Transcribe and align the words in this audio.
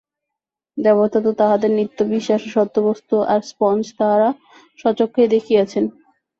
দেবতা 0.77 1.19
তো 1.21 1.31
তাঁহাদের 1.33 1.71
নিত্য-বিশ্বাস্য 1.73 2.47
সত্যবস্তু, 2.49 3.15
আর 3.31 3.39
স্পঞ্জ 3.49 3.83
তাঁহারা 3.97 4.29
স্বচক্ষেই 4.79 5.31
দেখিয়াছেন। 5.35 5.83